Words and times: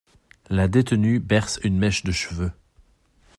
La 0.49 0.67
détenue 0.67 1.19
berce 1.19 1.59
une 1.63 1.77
mèche 1.77 2.03
de 2.03 2.11
cheveux. 2.11 2.51